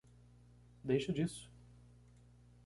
Deixa 0.83 1.13
disso! 1.13 1.47